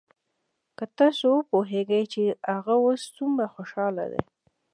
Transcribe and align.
که 0.77 0.85
تاسو 0.97 1.27
وپويېګئ 1.37 2.03
چې 2.13 2.21
هغه 2.55 2.73
اوس 2.83 3.01
سومره 3.15 3.47
خوشاله 3.53 4.05
دى. 4.11 4.21